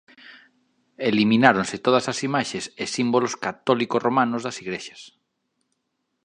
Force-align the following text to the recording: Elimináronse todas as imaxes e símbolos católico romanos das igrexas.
Elimináronse 1.09 1.75
todas 1.85 2.05
as 2.11 2.19
imaxes 2.29 2.65
e 2.83 2.85
símbolos 2.95 3.33
católico 3.45 3.95
romanos 4.07 4.41
das 4.43 4.59
igrexas. 4.63 5.01